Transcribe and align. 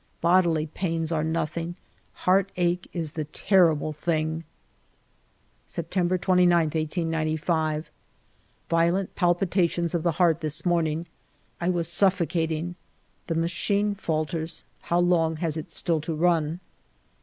Bodily 0.19 0.65
pains 0.65 1.11
are 1.11 1.23
nothing; 1.23 1.75
heart 2.25 2.51
ache 2.57 2.89
is 2.91 3.11
the 3.11 3.25
terrible 3.25 3.93
thing. 3.93 4.43
September 5.67 6.17
29, 6.17 6.51
1895. 6.65 7.91
Violent 8.67 9.15
palpitation 9.15 9.85
of 9.93 10.01
the 10.01 10.13
heart 10.13 10.41
this 10.41 10.65
morning. 10.65 11.05
I 11.59 11.69
was 11.69 11.87
suffocating. 11.87 12.73
The 13.27 13.35
machine 13.35 13.93
falters; 13.93 14.65
how 14.81 14.97
long 14.99 15.35
has 15.35 15.55
it 15.55 15.71
still 15.71 16.01
to 16.01 16.15
run 16.15 16.61